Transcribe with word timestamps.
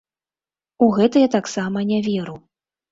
У 0.87 0.89
гэта 0.97 1.15
я 1.27 1.31
таксама 1.39 1.89
не 1.95 2.05
веру. 2.11 2.35